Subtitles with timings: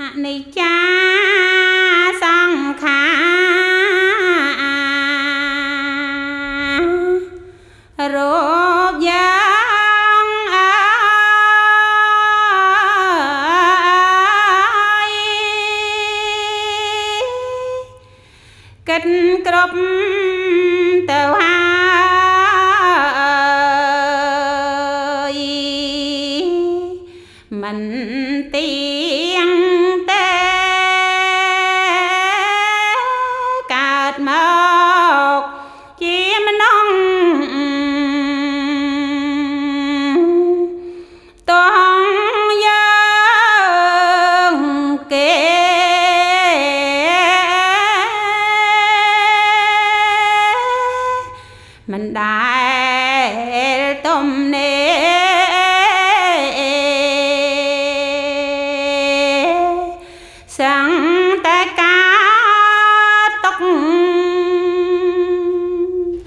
[0.00, 1.41] ហនិច្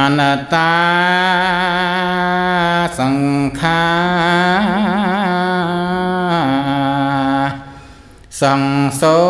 [0.00, 0.74] អនត្តា
[2.98, 3.84] សង្ខា
[7.08, 7.58] រ
[8.42, 9.20] សង្សូ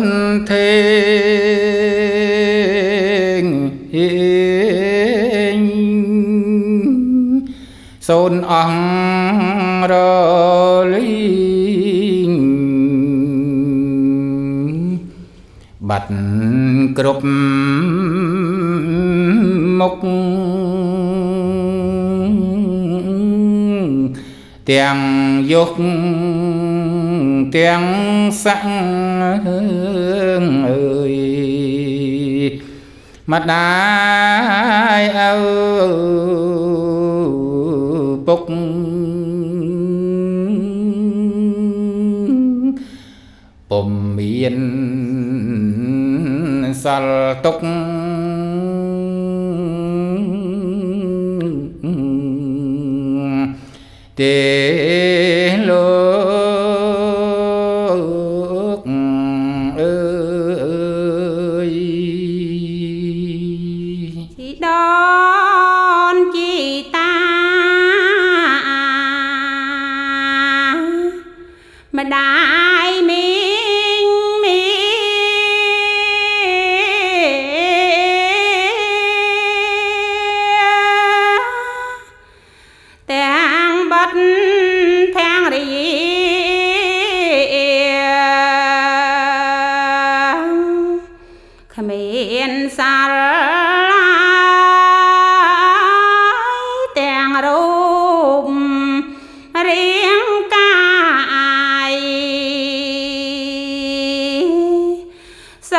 [0.00, 0.02] ន
[0.50, 0.72] ទេ
[3.40, 3.44] ង
[8.08, 9.94] សូនអង្រ
[10.94, 11.08] លី
[12.30, 12.32] ង
[15.88, 16.10] បាត់
[16.98, 17.24] គ្រប់
[19.78, 20.02] មុខ
[24.70, 24.98] ទាំង
[25.52, 25.72] យុគ
[27.56, 27.84] ទាំង
[28.44, 28.66] ស័ង
[30.66, 31.14] អើយ
[33.32, 33.70] ម្ដា
[35.00, 35.32] យអើ
[38.26, 38.42] ពុក
[43.70, 44.56] ពុំមាន
[46.82, 47.58] សល់ទុក
[54.20, 54.36] ទេ
[97.18, 97.66] ទាំងរូ
[98.42, 98.46] ប
[99.66, 100.72] រាងកា
[101.92, 101.94] យ
[105.70, 105.72] ស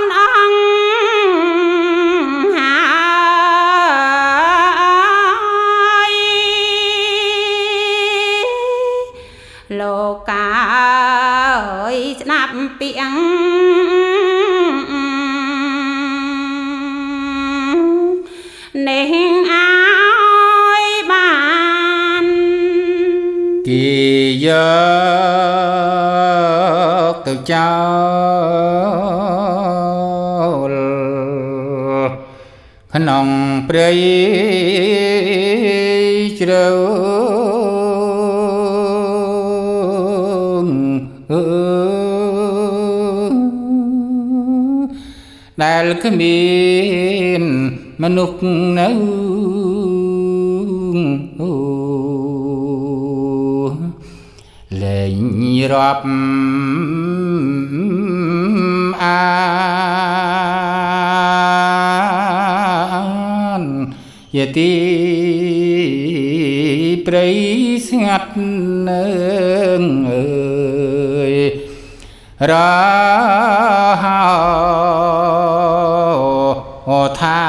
[0.00, 6.14] នអង្គហើយ
[9.80, 14.09] លោកកាអើយស្ដាប់ពាក្យនេះ
[23.70, 23.90] គេ
[24.44, 24.48] យ
[27.12, 27.70] កទៅចោ
[30.70, 30.74] ល
[32.92, 33.26] ក្នុង
[33.68, 33.90] ព្រៃ
[36.38, 36.66] ជ្រៅ
[41.30, 41.42] អឺ
[45.62, 46.40] ដែលគ្មា
[47.40, 47.42] ន
[48.02, 48.40] មនុស្ស
[48.78, 48.88] នៅ
[51.40, 51.69] អូ
[55.72, 56.04] រាប់
[59.02, 59.20] អា
[63.60, 63.62] ន
[64.36, 64.74] យទី
[67.06, 67.26] ព្រៃ
[67.88, 68.32] ស្ងាត់
[68.88, 69.04] នៅ
[70.08, 70.24] អើ
[71.32, 71.34] យ
[72.50, 72.52] រ
[74.02, 77.42] ហោឋា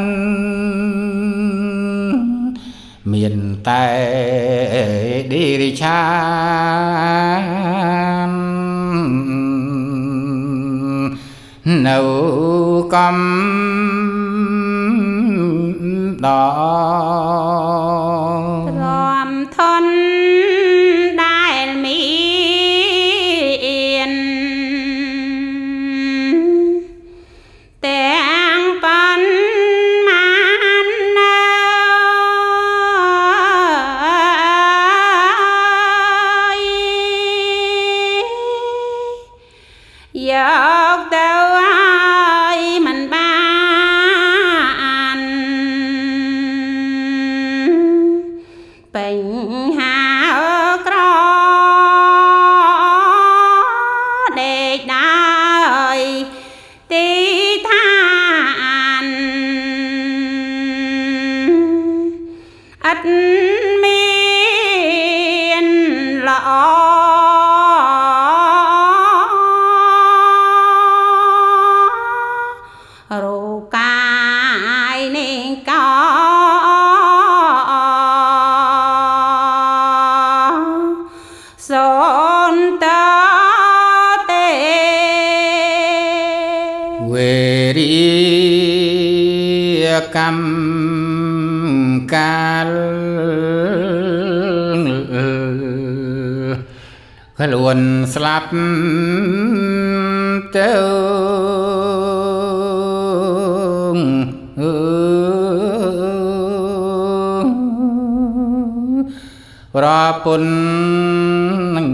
[0.00, 0.02] ន
[3.12, 3.36] មាន
[3.68, 3.84] តែ
[5.76, 6.06] ឌីរិឆា
[8.28, 8.32] ន
[11.84, 11.98] នៅ
[12.92, 13.16] កំ
[63.82, 65.66] miên
[66.24, 66.40] lọ
[73.10, 75.82] rô cài nên có
[81.58, 84.48] son ta tê.
[87.10, 87.96] Quê đi
[90.12, 90.38] cầm
[92.10, 92.72] cal
[97.40, 97.78] ខ្លួន
[98.14, 98.48] ស្លាប់
[100.54, 100.70] ទៅ
[109.74, 109.86] ប្រ
[110.24, 110.52] ពន្ធ
[111.76, 111.88] នឹង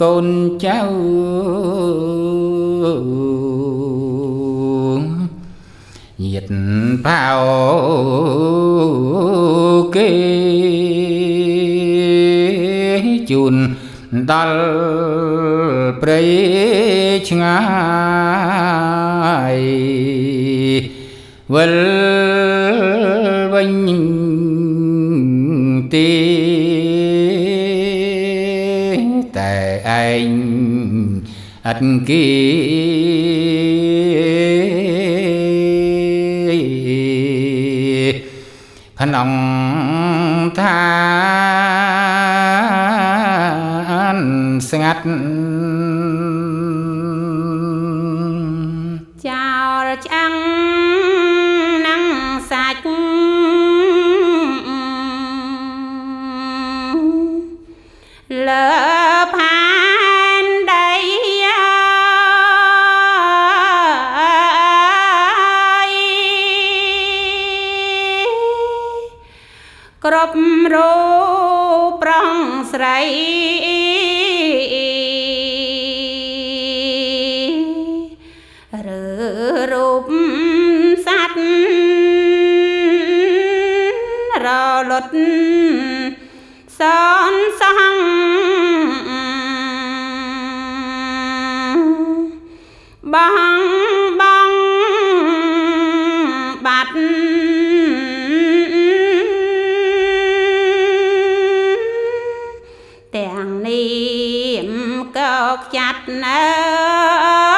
[0.00, 0.26] កូន
[0.64, 0.78] ចៅ
[6.22, 6.52] ញាត
[7.04, 7.24] ផៅ
[9.94, 10.08] គេ
[13.30, 13.56] ជូន
[14.30, 14.58] ដល់
[16.00, 16.20] ព្រៃ
[17.28, 17.58] ឆ្ងា
[19.54, 19.58] យ
[21.54, 21.74] វិល
[23.52, 23.72] វិញ
[25.92, 26.12] ទី
[29.36, 29.52] តែ
[29.86, 30.30] ឯង
[31.66, 32.26] អត់គី
[39.00, 39.30] ក្នុង
[40.58, 40.78] ឋា
[42.24, 42.25] ន
[44.70, 45.02] ស្ងាត់
[49.26, 49.48] ចោ
[49.86, 50.34] លឆ្អឹង
[51.86, 52.02] នឹង
[52.50, 52.80] សាច់
[58.46, 58.68] លើ
[59.34, 59.58] ផា
[60.42, 60.90] នដី
[70.04, 70.38] គ្រប់
[70.74, 70.94] រូ
[71.88, 72.36] បប្រង
[72.72, 72.98] ស្រី
[84.90, 85.10] លត់
[86.78, 86.80] ស
[87.32, 87.62] នស
[87.92, 87.96] ង
[93.14, 93.16] ប
[93.58, 93.62] ង
[94.20, 94.52] បង
[96.64, 96.92] បាត់
[103.14, 104.66] ទាំងនេះ
[105.16, 105.36] ក៏
[105.76, 107.55] ចាត់នៅ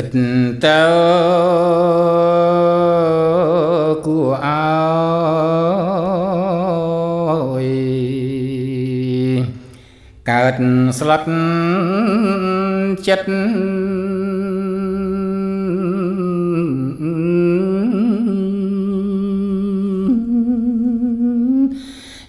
[0.00, 0.16] គិត
[0.64, 0.80] ទៅ
[4.06, 4.62] គួរអើ
[7.62, 7.66] យ
[10.30, 10.56] កើត
[10.98, 11.22] ស្លុត
[13.06, 13.30] ចិត្ត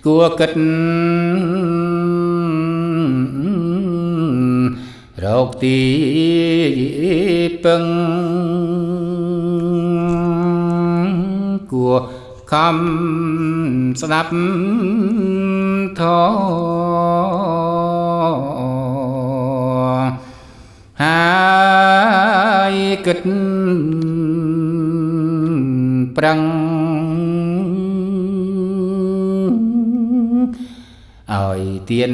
[0.06, 0.52] គួរគិត
[5.30, 5.80] រោគទី
[7.64, 7.84] ពឹង
[11.72, 12.02] គួរ
[12.52, 12.78] ខំ
[14.02, 14.32] ស្ដាប់
[16.00, 20.20] ធម៌
[21.04, 21.30] ហើ
[22.72, 23.20] យគិត
[26.18, 26.40] ប្រឹង
[31.34, 32.14] ឲ្យទៀន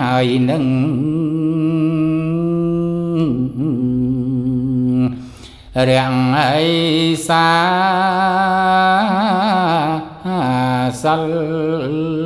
[0.00, 0.64] ហើយនឹង
[5.88, 6.66] រាំងអី
[7.28, 7.48] សា
[11.02, 12.21] សិល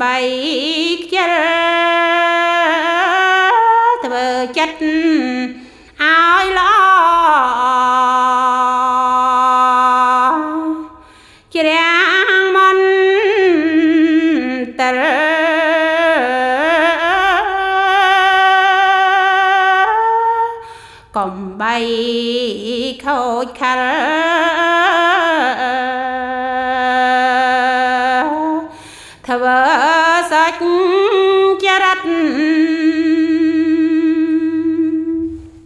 [0.00, 0.16] បី
[1.02, 1.32] ខ្ជិល
[4.04, 4.26] ធ្វើ
[4.56, 4.84] ចិត្ត
[6.02, 6.90] ឲ្យល្អ
[11.54, 15.00] ជ្រាំងមន្តរ
[21.16, 21.76] កំបី
[23.04, 24.59] ខូចខល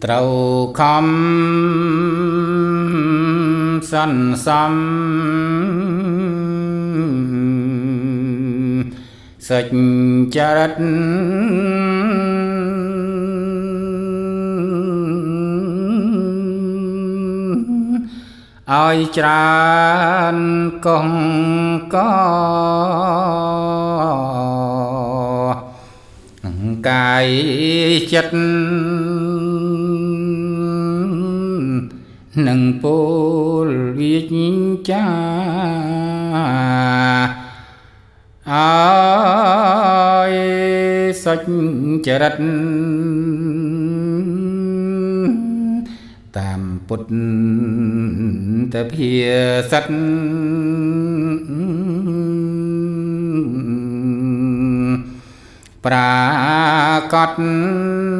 [0.05, 0.33] តត្រូវ
[0.79, 1.07] ខំ
[3.91, 4.73] សន្សំ
[9.47, 9.67] សេច
[10.35, 10.73] ចរិត
[18.71, 19.55] ឲ្យច្រើ
[20.35, 20.37] ន
[20.85, 21.09] កង
[21.93, 21.95] ក
[26.87, 27.27] កាយ
[28.11, 28.37] ចិត្ត
[32.47, 32.85] នឹងព
[33.65, 35.05] លវិជ្ជា
[38.51, 38.71] អើ
[40.31, 40.33] យ
[41.23, 41.35] សុ
[42.05, 42.35] ចរិត
[46.37, 47.11] តាមពុទ្ធ
[48.73, 49.11] តភា
[49.71, 49.85] សិត
[55.85, 56.11] ប្រា
[57.13, 58.14] កដណ